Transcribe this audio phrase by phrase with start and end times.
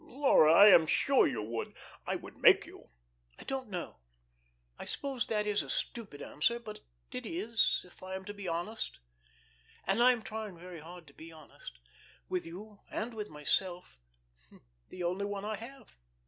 [0.03, 1.75] Laura, I am sure you would.
[2.07, 2.89] I would make you."
[3.37, 3.97] "I don't know.
[4.79, 6.57] I suppose that is a stupid answer.
[6.59, 6.79] But
[7.11, 8.97] it is, if I am to be honest,
[9.85, 11.77] and I am trying very hard to be honest
[12.27, 13.99] with you and with myself
[14.89, 15.95] the only one I have.